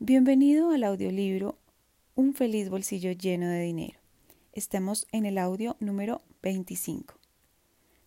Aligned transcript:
Bienvenido 0.00 0.70
al 0.70 0.84
audiolibro 0.84 1.58
Un 2.14 2.32
feliz 2.32 2.70
bolsillo 2.70 3.10
lleno 3.10 3.48
de 3.48 3.62
dinero. 3.62 3.98
Estamos 4.52 5.08
en 5.10 5.26
el 5.26 5.38
audio 5.38 5.76
número 5.80 6.22
25. 6.40 7.14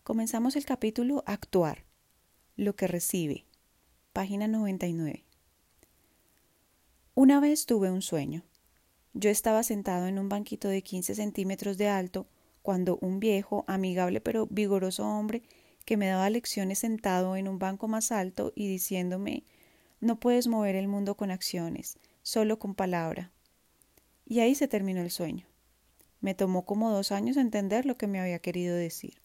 Comenzamos 0.02 0.56
el 0.56 0.64
capítulo 0.64 1.22
Actuar. 1.26 1.84
Lo 2.56 2.78
que 2.78 2.88
recibe. 2.88 3.44
Página 4.14 4.48
99. 4.48 5.26
Una 7.14 7.42
vez 7.42 7.66
tuve 7.66 7.92
un 7.92 8.02
sueño. 8.02 8.44
Yo 9.14 9.30
estaba 9.30 9.62
sentado 9.62 10.08
en 10.08 10.18
un 10.18 10.30
banquito 10.30 10.70
de 10.70 10.84
15 10.84 11.14
centímetros 11.16 11.78
de 11.78 11.90
alto 11.90 12.26
cuando 12.62 13.00
un 13.02 13.20
viejo, 13.20 13.66
amigable 13.68 14.22
pero 14.22 14.48
vigoroso 14.48 15.06
hombre 15.06 15.44
que 15.84 15.98
me 15.98 16.08
daba 16.08 16.30
lecciones 16.30 16.80
sentado 16.80 17.36
en 17.36 17.50
un 17.50 17.60
banco 17.60 17.90
más 17.90 18.14
alto 18.14 18.54
y 18.56 18.70
diciéndome 18.70 19.44
no 20.02 20.20
puedes 20.20 20.48
mover 20.48 20.76
el 20.76 20.88
mundo 20.88 21.16
con 21.16 21.32
acciones, 21.32 21.98
solo 22.24 22.60
con 22.60 22.76
palabra. 22.76 23.32
Y 24.26 24.40
ahí 24.40 24.56
se 24.56 24.68
terminó 24.68 25.02
el 25.02 25.12
sueño. 25.12 25.46
Me 26.20 26.34
tomó 26.34 26.66
como 26.66 26.92
dos 26.92 27.12
años 27.12 27.38
entender 27.38 27.86
lo 27.86 27.98
que 27.98 28.08
me 28.08 28.20
había 28.20 28.40
querido 28.40 28.76
decir. 28.76 29.22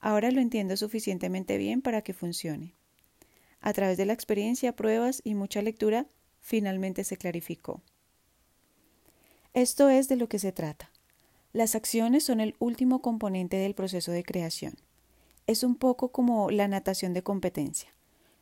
Ahora 0.00 0.30
lo 0.30 0.40
entiendo 0.40 0.76
suficientemente 0.76 1.58
bien 1.58 1.82
para 1.82 2.02
que 2.02 2.14
funcione. 2.14 2.74
A 3.60 3.72
través 3.72 3.98
de 3.98 4.06
la 4.06 4.12
experiencia, 4.12 4.76
pruebas 4.76 5.20
y 5.24 5.34
mucha 5.34 5.62
lectura, 5.62 6.06
finalmente 6.40 7.04
se 7.04 7.16
clarificó. 7.16 7.82
Esto 9.52 9.90
es 9.90 10.08
de 10.08 10.16
lo 10.16 10.28
que 10.28 10.38
se 10.38 10.52
trata. 10.52 10.90
Las 11.52 11.74
acciones 11.74 12.24
son 12.24 12.40
el 12.40 12.54
último 12.60 13.02
componente 13.02 13.56
del 13.56 13.74
proceso 13.74 14.12
de 14.12 14.22
creación. 14.22 14.74
Es 15.46 15.64
un 15.64 15.74
poco 15.74 16.12
como 16.12 16.50
la 16.50 16.68
natación 16.68 17.14
de 17.14 17.22
competencia. 17.22 17.92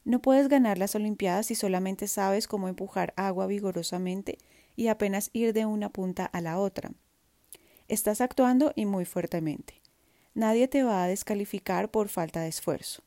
No 0.06 0.22
puedes 0.22 0.46
ganar 0.48 0.78
las 0.78 0.94
Olimpiadas 0.94 1.46
si 1.46 1.56
solamente 1.56 2.06
sabes 2.06 2.46
cómo 2.46 2.68
empujar 2.68 3.12
agua 3.16 3.48
vigorosamente 3.48 4.38
y 4.76 4.86
apenas 4.86 5.30
ir 5.32 5.52
de 5.52 5.66
una 5.66 5.88
punta 5.88 6.24
a 6.26 6.40
la 6.40 6.60
otra. 6.60 6.92
Estás 7.88 8.20
actuando 8.20 8.72
y 8.76 8.86
muy 8.86 9.04
fuertemente. 9.04 9.82
Nadie 10.32 10.68
te 10.68 10.84
va 10.84 11.02
a 11.02 11.08
descalificar 11.08 11.90
por 11.90 12.08
falta 12.08 12.40
de 12.40 12.46
esfuerzo. 12.46 13.02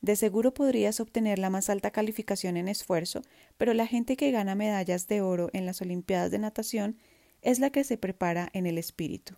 De 0.00 0.16
seguro 0.16 0.54
podrías 0.54 0.98
obtener 0.98 1.38
la 1.38 1.50
más 1.50 1.68
alta 1.68 1.90
calificación 1.90 2.56
en 2.56 2.68
esfuerzo, 2.68 3.20
pero 3.58 3.74
la 3.74 3.86
gente 3.86 4.16
que 4.16 4.30
gana 4.30 4.54
medallas 4.54 5.08
de 5.08 5.20
oro 5.20 5.50
en 5.52 5.66
las 5.66 5.82
Olimpiadas 5.82 6.30
de 6.30 6.38
natación 6.38 6.96
es 7.42 7.58
la 7.58 7.68
que 7.68 7.84
se 7.84 7.98
prepara 7.98 8.48
en 8.54 8.64
el 8.64 8.78
espíritu. 8.78 9.34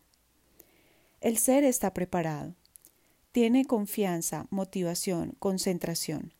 El 1.20 1.36
ser 1.36 1.64
está 1.64 1.94
preparado. 1.94 2.54
Tiene 3.32 3.64
confianza, 3.64 4.46
motivación, 4.50 5.34
concentración. 5.40 6.32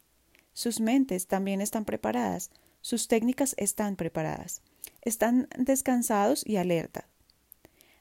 Sus 0.53 0.81
mentes 0.81 1.27
también 1.27 1.61
están 1.61 1.85
preparadas, 1.85 2.51
sus 2.81 3.09
técnicas 3.09 3.55
están 3.59 3.97
preparadas, 3.97 4.63
están 5.01 5.49
descansados 5.57 6.47
y 6.47 6.57
alerta. 6.57 7.07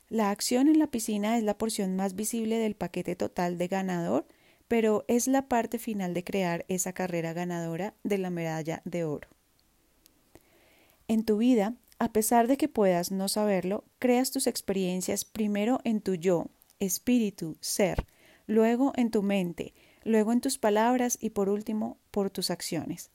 La 0.10 0.32
acción 0.32 0.68
en 0.68 0.80
la 0.80 0.88
piscina 0.88 1.38
es 1.38 1.44
la 1.44 1.58
porción 1.58 1.96
más 1.96 2.16
visible 2.16 2.58
del 2.58 2.76
paquete 2.76 3.16
total 3.16 3.58
de 3.58 3.68
ganador, 3.68 4.28
pero 4.68 5.06
es 5.08 5.28
la 5.28 5.48
parte 5.48 5.80
final 5.80 6.14
de 6.14 6.24
crear 6.24 6.66
esa 6.68 6.94
carrera 6.94 7.34
ganadora 7.34 7.94
de 8.04 8.18
la 8.18 8.30
medalla 8.30 8.82
de 8.86 9.06
oro. 9.06 9.30
En 11.08 11.26
tu 11.26 11.38
vida, 11.38 11.76
a 12.00 12.12
pesar 12.12 12.48
de 12.48 12.58
que 12.58 12.68
puedas 12.68 13.12
no 13.12 13.28
saberlo, 13.28 13.84
creas 14.00 14.32
tus 14.32 14.48
experiencias 14.48 15.24
primero 15.24 15.80
en 15.84 16.02
tu 16.02 16.16
yo, 16.16 16.48
espíritu, 16.80 17.58
ser, 17.60 18.08
luego 18.48 18.94
en 18.96 19.12
tu 19.12 19.24
mente, 19.24 19.74
luego 20.04 20.32
en 20.32 20.42
tus 20.42 20.58
palabras 20.58 21.18
y 21.20 21.32
por 21.32 21.50
último 21.50 21.98
por 22.12 22.30
tus 22.30 22.50
acciones. 22.52 23.12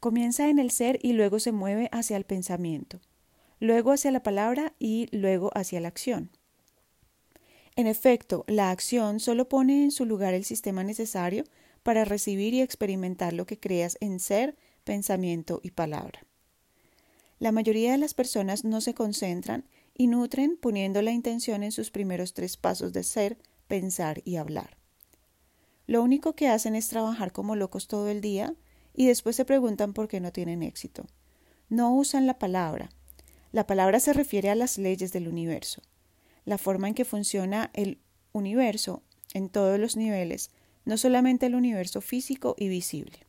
Comienza 0.00 0.48
en 0.48 0.58
el 0.58 0.70
ser 0.70 0.98
y 1.02 1.12
luego 1.12 1.38
se 1.38 1.52
mueve 1.52 1.88
hacia 1.92 2.16
el 2.16 2.24
pensamiento, 2.24 3.00
luego 3.60 3.92
hacia 3.92 4.10
la 4.10 4.22
palabra 4.22 4.74
y 4.78 5.08
luego 5.12 5.50
hacia 5.54 5.80
la 5.80 5.88
acción. 5.88 6.30
En 7.76 7.86
efecto, 7.86 8.44
la 8.48 8.70
acción 8.70 9.20
solo 9.20 9.48
pone 9.48 9.84
en 9.84 9.90
su 9.90 10.04
lugar 10.04 10.34
el 10.34 10.44
sistema 10.44 10.84
necesario 10.84 11.44
para 11.82 12.04
recibir 12.04 12.52
y 12.54 12.60
experimentar 12.60 13.32
lo 13.32 13.46
que 13.46 13.58
creas 13.58 13.96
en 14.00 14.20
ser, 14.20 14.56
pensamiento 14.84 15.60
y 15.62 15.70
palabra. 15.70 16.26
La 17.38 17.52
mayoría 17.52 17.92
de 17.92 17.98
las 17.98 18.14
personas 18.14 18.64
no 18.64 18.80
se 18.80 18.94
concentran 18.94 19.64
y 19.94 20.06
nutren 20.06 20.56
poniendo 20.56 21.02
la 21.02 21.12
intención 21.12 21.62
en 21.62 21.72
sus 21.72 21.90
primeros 21.90 22.34
tres 22.34 22.56
pasos 22.56 22.92
de 22.92 23.02
ser, 23.02 23.38
pensar 23.68 24.20
y 24.24 24.36
hablar. 24.36 24.81
Lo 25.86 26.02
único 26.02 26.34
que 26.34 26.48
hacen 26.48 26.74
es 26.74 26.88
trabajar 26.88 27.32
como 27.32 27.56
locos 27.56 27.88
todo 27.88 28.08
el 28.08 28.20
día 28.20 28.54
y 28.94 29.06
después 29.06 29.36
se 29.36 29.44
preguntan 29.44 29.92
por 29.92 30.08
qué 30.08 30.20
no 30.20 30.32
tienen 30.32 30.62
éxito. 30.62 31.06
No 31.68 31.94
usan 31.94 32.26
la 32.26 32.38
palabra. 32.38 32.90
La 33.50 33.66
palabra 33.66 34.00
se 34.00 34.12
refiere 34.12 34.50
a 34.50 34.54
las 34.54 34.78
leyes 34.78 35.12
del 35.12 35.28
universo, 35.28 35.82
la 36.44 36.58
forma 36.58 36.88
en 36.88 36.94
que 36.94 37.04
funciona 37.04 37.70
el 37.74 37.98
universo 38.32 39.02
en 39.34 39.48
todos 39.48 39.78
los 39.78 39.96
niveles, 39.96 40.50
no 40.84 40.96
solamente 40.96 41.46
el 41.46 41.54
universo 41.54 42.00
físico 42.00 42.54
y 42.58 42.68
visible. 42.68 43.26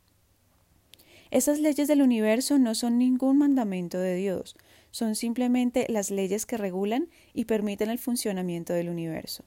Esas 1.30 1.60
leyes 1.60 1.88
del 1.88 2.00
universo 2.00 2.58
no 2.58 2.74
son 2.74 2.98
ningún 2.98 3.38
mandamiento 3.38 3.98
de 3.98 4.14
Dios, 4.14 4.56
son 4.90 5.16
simplemente 5.16 5.86
las 5.88 6.10
leyes 6.10 6.46
que 6.46 6.56
regulan 6.56 7.08
y 7.32 7.46
permiten 7.46 7.90
el 7.90 7.98
funcionamiento 7.98 8.72
del 8.72 8.88
universo. 8.88 9.44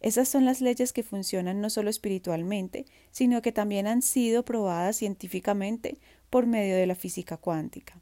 Esas 0.00 0.28
son 0.28 0.44
las 0.44 0.60
leyes 0.60 0.92
que 0.92 1.02
funcionan 1.02 1.60
no 1.60 1.70
solo 1.70 1.90
espiritualmente, 1.90 2.86
sino 3.10 3.42
que 3.42 3.52
también 3.52 3.86
han 3.86 4.02
sido 4.02 4.44
probadas 4.44 4.96
científicamente 4.96 5.98
por 6.30 6.46
medio 6.46 6.76
de 6.76 6.86
la 6.86 6.94
física 6.94 7.36
cuántica. 7.36 7.98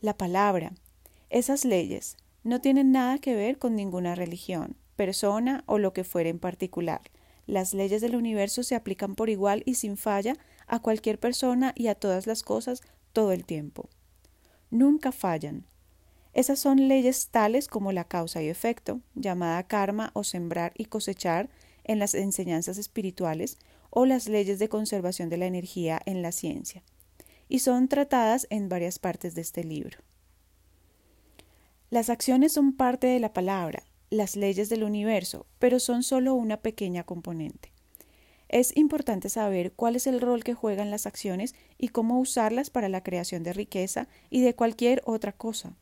La 0.00 0.16
palabra, 0.16 0.72
esas 1.30 1.64
leyes, 1.64 2.16
no 2.44 2.60
tienen 2.60 2.92
nada 2.92 3.18
que 3.18 3.34
ver 3.34 3.58
con 3.58 3.74
ninguna 3.74 4.14
religión, 4.14 4.76
persona 4.96 5.64
o 5.66 5.78
lo 5.78 5.92
que 5.92 6.04
fuera 6.04 6.30
en 6.30 6.38
particular. 6.38 7.02
Las 7.46 7.74
leyes 7.74 8.00
del 8.00 8.14
universo 8.14 8.62
se 8.62 8.74
aplican 8.74 9.14
por 9.14 9.30
igual 9.30 9.62
y 9.66 9.74
sin 9.74 9.96
falla 9.96 10.36
a 10.66 10.80
cualquier 10.80 11.18
persona 11.18 11.72
y 11.74 11.88
a 11.88 11.94
todas 11.94 12.26
las 12.26 12.42
cosas 12.42 12.82
todo 13.12 13.32
el 13.32 13.44
tiempo. 13.44 13.88
Nunca 14.70 15.12
fallan, 15.12 15.64
esas 16.38 16.60
son 16.60 16.86
leyes 16.86 17.30
tales 17.32 17.66
como 17.66 17.90
la 17.90 18.04
causa 18.04 18.40
y 18.40 18.48
efecto, 18.48 19.00
llamada 19.16 19.60
karma 19.64 20.12
o 20.14 20.22
sembrar 20.22 20.72
y 20.76 20.84
cosechar 20.84 21.50
en 21.82 21.98
las 21.98 22.14
enseñanzas 22.14 22.78
espirituales, 22.78 23.58
o 23.90 24.06
las 24.06 24.28
leyes 24.28 24.60
de 24.60 24.68
conservación 24.68 25.30
de 25.30 25.36
la 25.36 25.46
energía 25.46 26.00
en 26.06 26.22
la 26.22 26.30
ciencia, 26.30 26.84
y 27.48 27.58
son 27.58 27.88
tratadas 27.88 28.46
en 28.50 28.68
varias 28.68 29.00
partes 29.00 29.34
de 29.34 29.40
este 29.40 29.64
libro. 29.64 29.98
Las 31.90 32.08
acciones 32.08 32.52
son 32.52 32.72
parte 32.72 33.08
de 33.08 33.18
la 33.18 33.32
palabra, 33.32 33.82
las 34.08 34.36
leyes 34.36 34.68
del 34.68 34.84
universo, 34.84 35.44
pero 35.58 35.80
son 35.80 36.04
solo 36.04 36.34
una 36.34 36.58
pequeña 36.58 37.02
componente. 37.02 37.72
Es 38.48 38.76
importante 38.76 39.28
saber 39.28 39.72
cuál 39.72 39.96
es 39.96 40.06
el 40.06 40.20
rol 40.20 40.44
que 40.44 40.54
juegan 40.54 40.92
las 40.92 41.04
acciones 41.04 41.56
y 41.78 41.88
cómo 41.88 42.20
usarlas 42.20 42.70
para 42.70 42.88
la 42.88 43.02
creación 43.02 43.42
de 43.42 43.54
riqueza 43.54 44.06
y 44.30 44.42
de 44.42 44.54
cualquier 44.54 45.02
otra 45.04 45.32
cosa. 45.32 45.74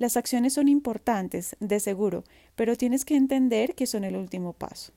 Las 0.00 0.16
acciones 0.16 0.54
son 0.54 0.68
importantes, 0.68 1.56
de 1.60 1.78
seguro, 1.78 2.24
pero 2.56 2.74
tienes 2.74 3.04
que 3.04 3.16
entender 3.16 3.74
que 3.74 3.86
son 3.86 4.02
el 4.04 4.16
último 4.16 4.54
paso. 4.54 4.94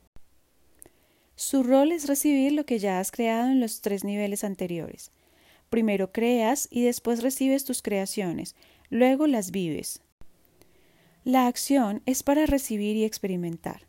Su 1.35 1.61
rol 1.61 1.91
es 1.91 2.07
recibir 2.07 2.53
lo 2.53 2.65
que 2.65 2.79
ya 2.79 3.01
has 3.01 3.11
creado 3.11 3.49
en 3.49 3.59
los 3.59 3.81
tres 3.81 4.05
niveles 4.05 4.45
anteriores. 4.45 5.11
Primero 5.69 6.13
creas 6.13 6.69
y 6.71 6.83
después 6.85 7.21
recibes 7.21 7.65
tus 7.65 7.81
creaciones, 7.81 8.55
luego 8.89 9.27
las 9.27 9.51
vives. 9.51 9.99
La 11.25 11.47
acción 11.47 12.01
es 12.05 12.23
para 12.23 12.45
recibir 12.45 12.95
y 12.95 13.03
experimentar. 13.03 13.87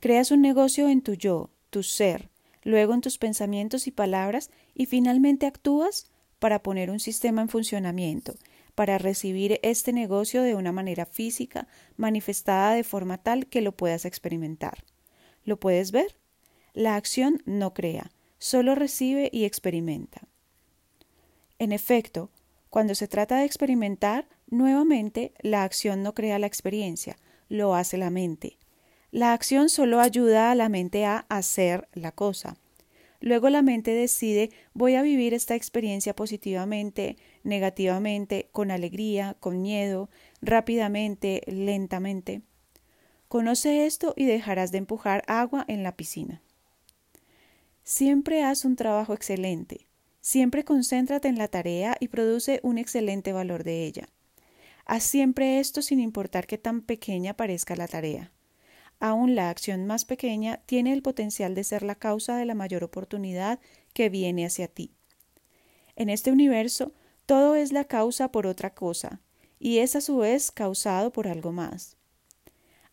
Creas 0.00 0.32
un 0.32 0.42
negocio 0.42 0.88
en 0.88 1.02
tu 1.02 1.14
yo, 1.14 1.50
tu 1.70 1.84
ser, 1.84 2.28
luego 2.64 2.92
en 2.92 3.02
tus 3.02 3.18
pensamientos 3.18 3.86
y 3.86 3.92
palabras 3.92 4.50
y 4.74 4.86
finalmente 4.86 5.46
actúas 5.46 6.10
para 6.40 6.60
poner 6.60 6.90
un 6.90 6.98
sistema 6.98 7.40
en 7.40 7.48
funcionamiento, 7.48 8.34
para 8.74 8.98
recibir 8.98 9.60
este 9.62 9.92
negocio 9.92 10.42
de 10.42 10.54
una 10.54 10.72
manera 10.72 11.06
física, 11.06 11.68
manifestada 11.96 12.74
de 12.74 12.84
forma 12.84 13.18
tal 13.18 13.46
que 13.46 13.60
lo 13.60 13.72
puedas 13.76 14.04
experimentar. 14.04 14.84
¿Lo 15.44 15.58
puedes 15.60 15.92
ver? 15.92 16.16
La 16.72 16.96
acción 16.96 17.42
no 17.44 17.74
crea, 17.74 18.10
solo 18.38 18.74
recibe 18.74 19.30
y 19.32 19.44
experimenta. 19.44 20.28
En 21.58 21.72
efecto, 21.72 22.30
cuando 22.68 22.96
se 22.96 23.06
trata 23.06 23.38
de 23.38 23.44
experimentar, 23.44 24.28
nuevamente 24.48 25.32
la 25.40 25.62
acción 25.62 26.02
no 26.02 26.14
crea 26.14 26.40
la 26.40 26.46
experiencia, 26.46 27.16
lo 27.48 27.74
hace 27.74 27.96
la 27.96 28.10
mente. 28.10 28.58
La 29.12 29.32
acción 29.32 29.68
solo 29.68 30.00
ayuda 30.00 30.50
a 30.50 30.56
la 30.56 30.68
mente 30.68 31.04
a 31.06 31.26
hacer 31.28 31.88
la 31.92 32.10
cosa. 32.10 32.56
Luego 33.24 33.48
la 33.48 33.62
mente 33.62 33.92
decide 33.94 34.50
voy 34.74 34.96
a 34.96 35.02
vivir 35.02 35.32
esta 35.32 35.54
experiencia 35.54 36.14
positivamente, 36.14 37.16
negativamente, 37.42 38.50
con 38.52 38.70
alegría, 38.70 39.34
con 39.40 39.62
miedo, 39.62 40.10
rápidamente, 40.42 41.40
lentamente. 41.46 42.42
Conoce 43.28 43.86
esto 43.86 44.12
y 44.14 44.26
dejarás 44.26 44.72
de 44.72 44.78
empujar 44.78 45.24
agua 45.26 45.64
en 45.68 45.82
la 45.82 45.96
piscina. 45.96 46.42
Siempre 47.82 48.42
haz 48.42 48.66
un 48.66 48.76
trabajo 48.76 49.14
excelente. 49.14 49.86
Siempre 50.20 50.64
concéntrate 50.64 51.28
en 51.28 51.38
la 51.38 51.48
tarea 51.48 51.96
y 52.00 52.08
produce 52.08 52.60
un 52.62 52.76
excelente 52.76 53.32
valor 53.32 53.64
de 53.64 53.86
ella. 53.86 54.06
Haz 54.84 55.02
siempre 55.02 55.60
esto 55.60 55.80
sin 55.80 55.98
importar 55.98 56.46
qué 56.46 56.58
tan 56.58 56.82
pequeña 56.82 57.32
parezca 57.32 57.74
la 57.74 57.88
tarea. 57.88 58.32
Aún 59.04 59.34
la 59.34 59.50
acción 59.50 59.84
más 59.84 60.06
pequeña 60.06 60.62
tiene 60.64 60.94
el 60.94 61.02
potencial 61.02 61.54
de 61.54 61.62
ser 61.62 61.82
la 61.82 61.94
causa 61.94 62.38
de 62.38 62.46
la 62.46 62.54
mayor 62.54 62.82
oportunidad 62.84 63.60
que 63.92 64.08
viene 64.08 64.46
hacia 64.46 64.66
ti. 64.66 64.94
En 65.94 66.08
este 66.08 66.32
universo, 66.32 66.94
todo 67.26 67.54
es 67.54 67.70
la 67.70 67.84
causa 67.84 68.32
por 68.32 68.46
otra 68.46 68.72
cosa, 68.72 69.20
y 69.58 69.80
es 69.80 69.94
a 69.94 70.00
su 70.00 70.16
vez 70.16 70.50
causado 70.50 71.12
por 71.12 71.28
algo 71.28 71.52
más. 71.52 71.98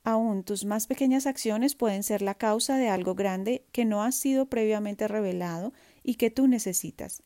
Aún 0.04 0.44
tus 0.44 0.66
más 0.66 0.86
pequeñas 0.86 1.28
acciones 1.28 1.76
pueden 1.76 2.04
ser 2.04 2.22
la 2.22 2.36
causa 2.36 2.76
de 2.76 2.90
algo 2.90 3.16
grande 3.16 3.64
que 3.72 3.86
no 3.86 4.04
ha 4.04 4.12
sido 4.12 4.48
previamente 4.48 5.08
revelado 5.08 5.72
y 6.04 6.16
que 6.16 6.30
tú 6.30 6.46
necesitas. 6.46 7.24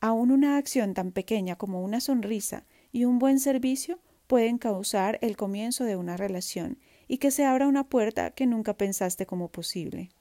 Aún 0.00 0.30
una 0.30 0.58
acción 0.58 0.94
tan 0.94 1.10
pequeña 1.10 1.56
como 1.56 1.82
una 1.82 2.00
sonrisa 2.00 2.66
y 2.92 3.04
un 3.04 3.18
buen 3.18 3.40
servicio 3.40 3.98
pueden 4.28 4.58
causar 4.58 5.18
el 5.22 5.36
comienzo 5.36 5.82
de 5.82 5.96
una 5.96 6.16
relación 6.16 6.78
y 7.10 7.18
que 7.18 7.32
se 7.32 7.44
abra 7.44 7.66
una 7.66 7.88
puerta 7.88 8.30
que 8.30 8.46
nunca 8.46 8.74
pensaste 8.74 9.26
como 9.26 9.48
posible. 9.48 10.12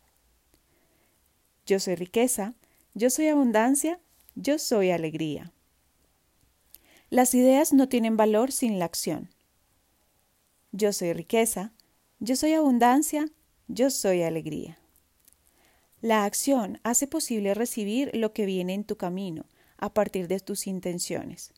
Yo 1.67 1.79
soy 1.79 1.93
riqueza, 1.93 2.55
yo 2.95 3.11
soy 3.11 3.27
abundancia, 3.27 3.99
yo 4.33 4.57
soy 4.57 4.89
alegría. 4.89 5.53
Las 7.11 7.35
ideas 7.35 7.73
no 7.73 7.89
tienen 7.89 8.17
valor 8.17 8.51
sin 8.51 8.79
la 8.79 8.85
acción. 8.85 9.29
Yo 10.71 10.91
soy 10.91 11.13
riqueza, 11.13 11.73
yo 12.17 12.35
soy 12.35 12.53
abundancia, 12.53 13.29
yo 13.67 13.91
soy 13.91 14.23
alegría. 14.23 14.79
La 16.01 16.25
acción 16.25 16.79
hace 16.81 17.05
posible 17.05 17.53
recibir 17.53 18.09
lo 18.15 18.33
que 18.33 18.47
viene 18.47 18.73
en 18.73 18.83
tu 18.83 18.97
camino 18.97 19.45
a 19.77 19.93
partir 19.93 20.27
de 20.27 20.39
tus 20.39 20.65
intenciones. 20.65 21.53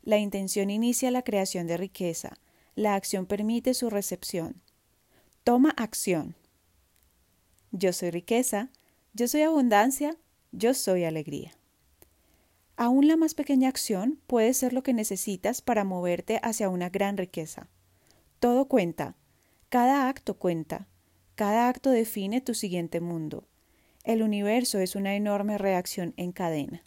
La 0.00 0.16
intención 0.16 0.70
inicia 0.70 1.10
la 1.10 1.20
creación 1.20 1.66
de 1.66 1.76
riqueza, 1.76 2.38
la 2.76 2.94
acción 2.94 3.26
permite 3.26 3.74
su 3.74 3.90
recepción. 3.90 4.62
Toma 5.42 5.70
acción. 5.70 6.34
Yo 7.72 7.94
soy 7.94 8.10
riqueza, 8.10 8.68
yo 9.14 9.26
soy 9.26 9.40
abundancia, 9.42 10.16
yo 10.52 10.74
soy 10.74 11.04
alegría. 11.04 11.52
Aún 12.76 13.08
la 13.08 13.16
más 13.16 13.34
pequeña 13.34 13.68
acción 13.68 14.20
puede 14.26 14.52
ser 14.52 14.74
lo 14.74 14.82
que 14.82 14.92
necesitas 14.92 15.62
para 15.62 15.84
moverte 15.84 16.40
hacia 16.42 16.68
una 16.68 16.90
gran 16.90 17.16
riqueza. 17.16 17.68
Todo 18.38 18.68
cuenta. 18.68 19.16
Cada 19.70 20.08
acto 20.08 20.38
cuenta. 20.38 20.88
Cada 21.36 21.68
acto 21.68 21.90
define 21.90 22.42
tu 22.42 22.52
siguiente 22.52 23.00
mundo. 23.00 23.48
El 24.04 24.22
universo 24.22 24.78
es 24.78 24.94
una 24.94 25.14
enorme 25.14 25.56
reacción 25.56 26.12
en 26.18 26.32
cadena. 26.32 26.82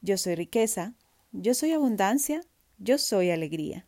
Yo 0.00 0.16
soy 0.16 0.36
riqueza, 0.36 0.94
yo 1.32 1.54
soy 1.54 1.72
abundancia, 1.72 2.40
yo 2.78 2.98
soy 2.98 3.30
alegría. 3.30 3.87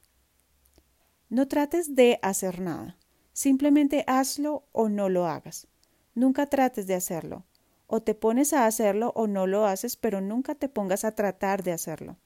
No 1.30 1.46
trates 1.46 1.94
de 1.94 2.18
hacer 2.22 2.60
nada. 2.60 2.96
Simplemente 3.32 4.02
hazlo 4.08 4.64
o 4.72 4.88
no 4.88 5.08
lo 5.08 5.26
hagas. 5.26 5.68
Nunca 6.12 6.46
trates 6.46 6.88
de 6.88 6.94
hacerlo. 6.94 7.44
O 7.86 8.02
te 8.02 8.16
pones 8.16 8.52
a 8.52 8.66
hacerlo 8.66 9.12
o 9.14 9.28
no 9.28 9.46
lo 9.46 9.64
haces, 9.64 9.96
pero 9.96 10.20
nunca 10.20 10.56
te 10.56 10.68
pongas 10.68 11.04
a 11.04 11.14
tratar 11.14 11.62
de 11.62 11.70
hacerlo. 11.70 12.16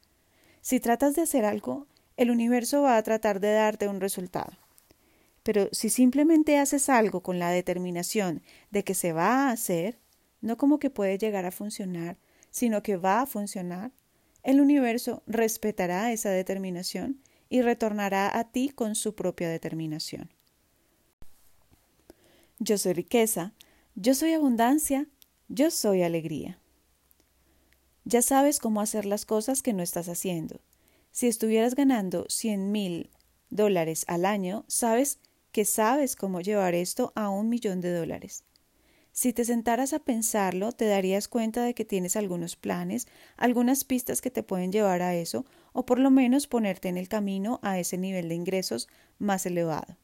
Si 0.63 0.81
tratas 0.81 1.15
de 1.15 1.21
hacer 1.21 1.45
algo, 1.45 1.87
el 2.17 2.31
universo 2.31 2.81
va 2.81 2.97
a 2.97 3.03
tratar 3.03 3.41
de 3.41 3.53
darte 3.53 3.89
un 3.89 4.01
resultado. 4.01 4.53
Pero 5.43 5.69
si 5.73 5.91
simplemente 5.91 6.59
haces 6.59 6.89
algo 6.89 7.23
con 7.23 7.39
la 7.39 7.51
determinación 7.51 8.43
de 8.71 8.85
que 8.85 8.95
se 8.95 9.13
va 9.13 9.49
a 9.49 9.51
hacer, 9.51 9.99
no 10.41 10.57
como 10.57 10.79
que 10.79 10.89
puede 10.89 11.19
llegar 11.19 11.45
a 11.45 11.51
funcionar, 11.51 12.17
sino 12.51 12.83
que 12.83 12.97
va 12.97 13.21
a 13.21 13.27
funcionar, 13.27 13.93
el 14.43 14.63
universo 14.63 15.23
respetará 15.27 16.11
esa 16.11 16.31
determinación 16.31 17.21
y 17.55 17.63
retornará 17.63 18.37
a 18.37 18.51
ti 18.51 18.69
con 18.69 18.97
su 18.97 19.15
propia 19.15 19.49
determinación. 19.49 20.29
Yo 22.59 22.79
soy 22.79 22.95
riqueza, 22.95 23.53
yo 23.95 24.17
soy 24.17 24.33
abundancia, 24.33 25.07
yo 25.47 25.71
soy 25.71 26.03
alegría. 26.03 26.59
Ya 28.05 28.23
sabes 28.23 28.59
cómo 28.59 28.81
hacer 28.81 29.07
las 29.07 29.25
cosas 29.25 29.63
que 29.63 29.73
no 29.73 29.85
estás 29.85 30.09
haciendo. 30.09 30.63
Si 31.13 31.29
estuvieras 31.29 31.77
ganando 31.77 32.27
cien 32.29 32.73
mil 32.73 33.09
dólares 33.51 34.05
al 34.09 34.25
año, 34.25 34.65
sabes 34.67 35.21
que 35.53 35.65
sabes 35.65 36.17
cómo 36.17 36.41
llevar 36.41 36.75
esto 36.75 37.13
a 37.15 37.29
un 37.29 37.49
millón 37.49 37.81
de 37.81 37.97
dólares. 37.97 38.43
Si 39.13 39.33
te 39.33 39.45
sentaras 39.45 39.93
a 39.93 40.01
pensarlo, 40.01 40.73
te 40.73 40.87
darías 40.87 41.29
cuenta 41.29 41.63
de 41.63 41.73
que 41.75 41.85
tienes 41.85 42.17
algunos 42.17 42.57
planes, 42.57 43.07
algunas 43.37 43.85
pistas 43.85 44.21
que 44.21 44.33
te 44.33 44.43
pueden 44.43 44.73
llevar 44.73 45.03
a 45.03 45.15
eso, 45.15 45.47
o 45.75 45.85
por 45.85 45.99
lo 45.99 46.11
menos 46.11 46.47
ponerte 46.47 46.89
en 46.89 46.97
el 46.97 47.09
camino 47.09 47.61
a 47.63 47.79
ese 47.79 47.99
nivel 47.99 48.31
de 48.31 48.37
ingresos 48.37 48.89
más 49.19 49.45
elevado. 49.45 49.99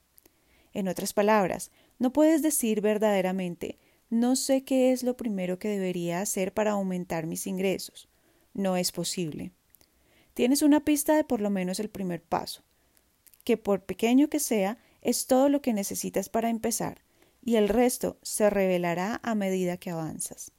En 0.75 0.89
otras 0.89 1.15
palabras, 1.15 1.71
no 1.99 2.13
puedes 2.13 2.43
decir 2.43 2.83
verdaderamente 2.83 3.79
no 4.11 4.35
sé 4.35 4.65
qué 4.65 4.91
es 4.91 5.05
lo 5.05 5.17
primero 5.17 5.61
que 5.61 5.69
debería 5.69 6.21
hacer 6.21 6.53
para 6.53 6.73
aumentar 6.73 7.27
mis 7.27 7.47
ingresos. 7.47 8.09
No 8.53 8.77
es 8.77 8.91
posible. 8.91 9.53
Tienes 10.35 10.63
una 10.63 10.85
pista 10.85 11.15
de 11.15 11.23
por 11.23 11.41
lo 11.41 11.49
menos 11.49 11.79
el 11.79 11.91
primer 11.91 12.21
paso, 12.21 12.63
que 13.45 13.57
por 13.57 13.85
pequeño 13.85 14.29
que 14.29 14.41
sea, 14.41 14.79
es 15.01 15.27
todo 15.27 15.49
lo 15.49 15.63
que 15.63 15.73
necesitas 15.73 16.29
para 16.29 16.51
empezar, 16.51 17.03
y 17.45 17.55
el 17.57 17.69
resto 17.69 18.19
se 18.23 18.51
revelará 18.51 19.21
a 19.23 19.37
medida 19.37 19.77
que 19.77 19.91
avanzas. 19.91 20.51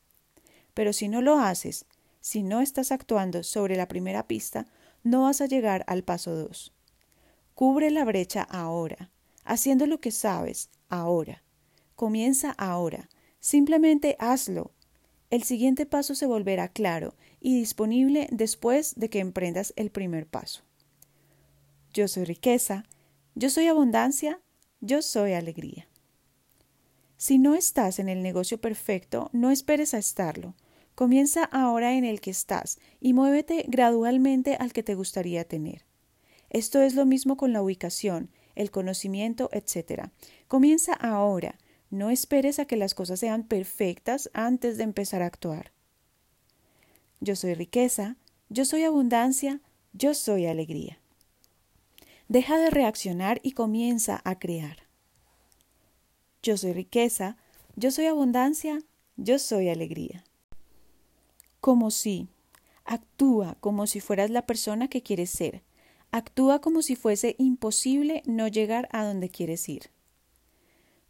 Pero 0.74 0.94
si 0.94 1.10
no 1.10 1.22
lo 1.22 1.38
haces, 1.38 1.86
si 2.22 2.44
no 2.44 2.62
estás 2.62 2.94
actuando 2.94 3.44
sobre 3.44 3.76
la 3.76 3.90
primera 3.90 4.28
pista, 4.28 4.66
no 5.04 5.24
vas 5.24 5.42
a 5.42 5.46
llegar 5.46 5.84
al 5.88 6.04
paso 6.04 6.36
dos. 6.36 6.74
Cubre 7.54 7.92
la 7.92 8.06
brecha 8.06 8.44
ahora, 8.44 9.12
haciendo 9.44 9.86
lo 9.86 10.00
que 10.00 10.12
sabes 10.12 10.70
ahora. 10.90 11.44
Comienza 11.96 12.52
ahora. 12.52 13.10
Simplemente 13.40 14.16
hazlo. 14.20 14.72
El 15.30 15.44
siguiente 15.44 15.86
paso 15.86 16.14
se 16.16 16.26
volverá 16.26 16.68
claro 16.68 17.16
y 17.40 17.58
disponible 17.58 18.28
después 18.32 18.96
de 18.96 19.10
que 19.10 19.20
emprendas 19.20 19.74
el 19.76 19.90
primer 19.90 20.28
paso. 20.28 20.62
Yo 21.94 22.08
soy 22.08 22.26
riqueza, 22.26 22.86
yo 23.36 23.50
soy 23.50 23.68
abundancia, 23.68 24.40
yo 24.80 25.02
soy 25.02 25.34
alegría. 25.34 25.88
Si 27.18 27.38
no 27.38 27.56
estás 27.56 28.00
en 28.00 28.10
el 28.10 28.24
negocio 28.24 28.60
perfecto, 28.60 29.30
no 29.32 29.52
esperes 29.52 29.94
a 29.94 30.00
estarlo. 30.00 30.56
Comienza 31.02 31.46
ahora 31.46 31.96
en 31.96 32.06
el 32.06 32.22
que 32.22 32.30
estás 32.30 32.78
y 33.00 33.14
muévete 33.14 33.66
gradualmente 33.68 34.56
al 34.60 34.72
que 34.72 34.84
te 34.84 34.94
gustaría 34.94 35.44
tener. 35.44 35.84
Esto 36.52 36.80
es 36.84 36.94
lo 36.94 37.08
mismo 37.08 37.38
con 37.38 37.54
la 37.54 37.64
ubicación, 37.64 38.30
el 38.54 38.70
conocimiento, 38.70 39.50
etc. 39.52 40.10
Comienza 40.48 40.94
ahora. 40.94 41.58
No 41.90 42.12
esperes 42.12 42.60
a 42.60 42.66
que 42.66 42.78
las 42.78 42.94
cosas 42.94 43.20
sean 43.20 43.48
perfectas 43.48 44.30
antes 44.36 44.78
de 44.78 44.84
empezar 44.84 45.24
a 45.24 45.26
actuar. 45.26 45.72
Yo 47.20 47.36
soy 47.36 47.56
riqueza, 47.56 48.18
yo 48.50 48.64
soy 48.64 48.84
abundancia, 48.84 49.60
yo 49.94 50.14
soy 50.14 50.46
alegría. 50.46 51.00
Deja 52.28 52.60
de 52.60 52.70
reaccionar 52.70 53.40
y 53.42 53.54
comienza 53.54 54.22
a 54.24 54.38
crear. 54.38 54.84
Yo 56.44 56.58
soy 56.58 56.74
riqueza, 56.74 57.38
yo 57.76 57.90
soy 57.90 58.06
abundancia, 58.06 58.84
yo 59.18 59.40
soy 59.40 59.70
alegría. 59.70 60.24
Como 61.62 61.92
si, 61.92 62.28
actúa 62.84 63.56
como 63.62 63.88
si 63.88 64.02
fueras 64.02 64.30
la 64.30 64.46
persona 64.46 64.90
que 64.90 65.02
quieres 65.02 65.30
ser. 65.30 65.64
Actúa 66.12 66.60
como 66.60 66.82
si 66.82 66.98
fuese 66.98 67.36
imposible 67.38 68.22
no 68.26 68.50
llegar 68.50 68.90
a 68.92 69.06
donde 69.06 69.30
quieres 69.30 69.70
ir. 69.70 69.92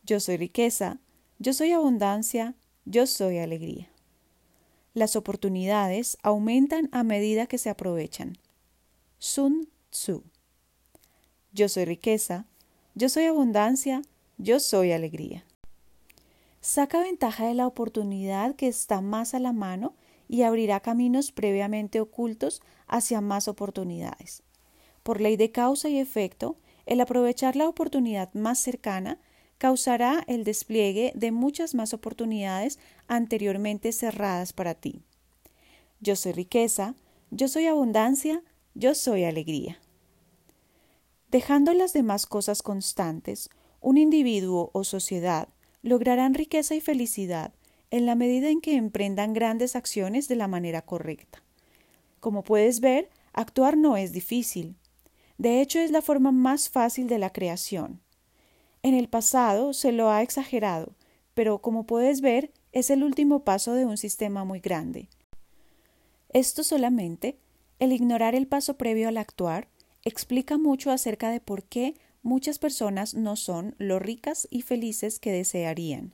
Yo 0.03 0.19
soy 0.19 0.37
riqueza, 0.37 0.99
yo 1.39 1.53
soy 1.53 1.71
abundancia, 1.71 2.53
yo 2.85 3.07
soy 3.07 3.39
alegría. 3.39 3.89
Las 4.93 5.15
oportunidades 5.15 6.17
aumentan 6.21 6.89
a 6.91 7.03
medida 7.03 7.47
que 7.47 7.57
se 7.57 7.71
aprovechan. 7.71 8.37
Sun 9.17 9.67
Tzu 9.89 10.23
yo 11.53 11.67
soy 11.67 11.85
riqueza, 11.85 12.45
yo 12.95 13.09
soy 13.09 13.25
abundancia, 13.25 14.01
yo 14.37 14.59
soy 14.59 14.93
alegría. 14.93 15.43
Saca 16.61 17.01
ventaja 17.01 17.45
de 17.45 17.53
la 17.53 17.67
oportunidad 17.67 18.55
que 18.55 18.67
está 18.67 19.01
más 19.01 19.33
a 19.33 19.39
la 19.39 19.51
mano 19.51 19.93
y 20.31 20.43
abrirá 20.43 20.79
caminos 20.79 21.33
previamente 21.33 21.99
ocultos 21.99 22.61
hacia 22.87 23.19
más 23.19 23.49
oportunidades. 23.49 24.43
Por 25.03 25.19
ley 25.19 25.35
de 25.35 25.51
causa 25.51 25.89
y 25.89 25.99
efecto, 25.99 26.55
el 26.85 27.01
aprovechar 27.01 27.57
la 27.57 27.67
oportunidad 27.67 28.33
más 28.33 28.57
cercana 28.57 29.19
causará 29.57 30.23
el 30.27 30.45
despliegue 30.45 31.11
de 31.15 31.33
muchas 31.33 31.75
más 31.75 31.93
oportunidades 31.93 32.79
anteriormente 33.09 33.91
cerradas 33.91 34.53
para 34.53 34.73
ti. 34.73 35.01
Yo 35.99 36.15
soy 36.15 36.31
riqueza, 36.31 36.95
yo 37.29 37.49
soy 37.49 37.67
abundancia, 37.67 38.41
yo 38.73 38.95
soy 38.95 39.25
alegría. 39.25 39.81
Dejando 41.29 41.73
las 41.73 41.91
demás 41.91 42.25
cosas 42.25 42.61
constantes, 42.61 43.49
un 43.81 43.97
individuo 43.97 44.69
o 44.71 44.85
sociedad 44.85 45.49
lograrán 45.81 46.35
riqueza 46.35 46.73
y 46.73 46.79
felicidad 46.79 47.53
en 47.91 48.05
la 48.05 48.15
medida 48.15 48.49
en 48.49 48.61
que 48.61 48.75
emprendan 48.75 49.33
grandes 49.33 49.75
acciones 49.75 50.27
de 50.27 50.37
la 50.37 50.47
manera 50.47 50.81
correcta. 50.81 51.43
Como 52.19 52.43
puedes 52.43 52.79
ver, 52.79 53.09
actuar 53.33 53.77
no 53.77 53.97
es 53.97 54.13
difícil. 54.13 54.75
De 55.37 55.61
hecho, 55.61 55.79
es 55.79 55.91
la 55.91 56.01
forma 56.01 56.31
más 56.31 56.69
fácil 56.69 57.07
de 57.07 57.19
la 57.19 57.31
creación. 57.31 57.99
En 58.81 58.95
el 58.95 59.09
pasado 59.09 59.73
se 59.73 59.91
lo 59.91 60.09
ha 60.09 60.21
exagerado, 60.21 60.95
pero 61.33 61.59
como 61.61 61.85
puedes 61.85 62.21
ver, 62.21 62.51
es 62.71 62.89
el 62.89 63.03
último 63.03 63.43
paso 63.43 63.73
de 63.73 63.85
un 63.85 63.97
sistema 63.97 64.45
muy 64.45 64.59
grande. 64.59 65.09
Esto 66.29 66.63
solamente, 66.63 67.37
el 67.79 67.91
ignorar 67.91 68.35
el 68.35 68.47
paso 68.47 68.77
previo 68.77 69.09
al 69.09 69.17
actuar, 69.17 69.67
explica 70.03 70.57
mucho 70.57 70.91
acerca 70.91 71.29
de 71.29 71.41
por 71.41 71.63
qué 71.63 71.95
muchas 72.23 72.57
personas 72.57 73.13
no 73.13 73.35
son 73.35 73.75
lo 73.77 73.99
ricas 73.99 74.47
y 74.49 74.61
felices 74.61 75.19
que 75.19 75.31
desearían. 75.31 76.13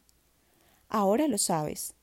Ahora 0.89 1.27
lo 1.27 1.38
sabes. 1.38 1.94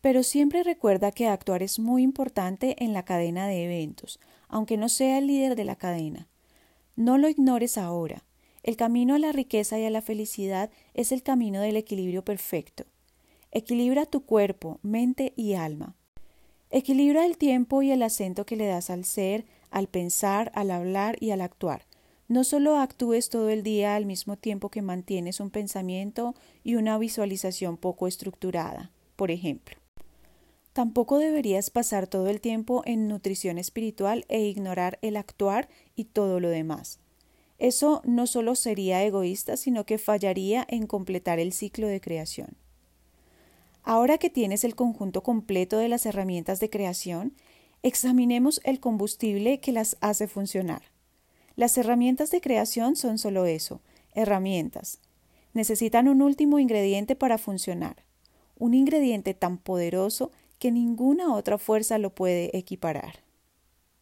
Pero 0.00 0.22
siempre 0.22 0.62
recuerda 0.62 1.12
que 1.12 1.28
actuar 1.28 1.62
es 1.62 1.78
muy 1.78 2.02
importante 2.02 2.82
en 2.82 2.92
la 2.92 3.04
cadena 3.04 3.46
de 3.46 3.64
eventos, 3.64 4.18
aunque 4.48 4.76
no 4.76 4.88
sea 4.88 5.18
el 5.18 5.26
líder 5.26 5.56
de 5.56 5.64
la 5.64 5.76
cadena. 5.76 6.26
No 6.96 7.18
lo 7.18 7.28
ignores 7.28 7.76
ahora. 7.76 8.24
El 8.62 8.76
camino 8.76 9.14
a 9.14 9.18
la 9.18 9.32
riqueza 9.32 9.78
y 9.78 9.84
a 9.84 9.90
la 9.90 10.02
felicidad 10.02 10.70
es 10.94 11.12
el 11.12 11.22
camino 11.22 11.60
del 11.60 11.76
equilibrio 11.76 12.24
perfecto. 12.24 12.84
Equilibra 13.52 14.06
tu 14.06 14.24
cuerpo, 14.24 14.78
mente 14.82 15.32
y 15.36 15.54
alma. 15.54 15.94
Equilibra 16.70 17.26
el 17.26 17.36
tiempo 17.36 17.82
y 17.82 17.90
el 17.90 18.02
acento 18.02 18.46
que 18.46 18.56
le 18.56 18.66
das 18.66 18.90
al 18.90 19.04
ser, 19.04 19.44
al 19.70 19.88
pensar, 19.88 20.52
al 20.54 20.70
hablar 20.70 21.16
y 21.20 21.30
al 21.32 21.40
actuar. 21.40 21.84
No 22.30 22.44
solo 22.44 22.76
actúes 22.76 23.28
todo 23.28 23.48
el 23.48 23.64
día 23.64 23.96
al 23.96 24.06
mismo 24.06 24.36
tiempo 24.36 24.68
que 24.68 24.82
mantienes 24.82 25.40
un 25.40 25.50
pensamiento 25.50 26.36
y 26.62 26.76
una 26.76 26.96
visualización 26.96 27.76
poco 27.76 28.06
estructurada, 28.06 28.92
por 29.16 29.32
ejemplo. 29.32 29.76
Tampoco 30.72 31.18
deberías 31.18 31.70
pasar 31.70 32.06
todo 32.06 32.28
el 32.28 32.40
tiempo 32.40 32.82
en 32.86 33.08
nutrición 33.08 33.58
espiritual 33.58 34.26
e 34.28 34.42
ignorar 34.42 35.00
el 35.02 35.16
actuar 35.16 35.68
y 35.96 36.04
todo 36.04 36.38
lo 36.38 36.50
demás. 36.50 37.00
Eso 37.58 38.00
no 38.04 38.28
solo 38.28 38.54
sería 38.54 39.02
egoísta, 39.02 39.56
sino 39.56 39.84
que 39.84 39.98
fallaría 39.98 40.64
en 40.68 40.86
completar 40.86 41.40
el 41.40 41.52
ciclo 41.52 41.88
de 41.88 42.00
creación. 42.00 42.56
Ahora 43.82 44.18
que 44.18 44.30
tienes 44.30 44.62
el 44.62 44.76
conjunto 44.76 45.24
completo 45.24 45.78
de 45.78 45.88
las 45.88 46.06
herramientas 46.06 46.60
de 46.60 46.70
creación, 46.70 47.34
examinemos 47.82 48.60
el 48.62 48.78
combustible 48.78 49.58
que 49.58 49.72
las 49.72 49.96
hace 50.00 50.28
funcionar. 50.28 50.82
Las 51.60 51.76
herramientas 51.76 52.30
de 52.30 52.40
creación 52.40 52.96
son 52.96 53.18
solo 53.18 53.44
eso, 53.44 53.82
herramientas. 54.14 54.98
Necesitan 55.52 56.08
un 56.08 56.22
último 56.22 56.58
ingrediente 56.58 57.16
para 57.16 57.36
funcionar, 57.36 57.96
un 58.58 58.72
ingrediente 58.72 59.34
tan 59.34 59.58
poderoso 59.58 60.32
que 60.58 60.70
ninguna 60.70 61.34
otra 61.34 61.58
fuerza 61.58 61.98
lo 61.98 62.14
puede 62.14 62.56
equiparar. 62.56 63.16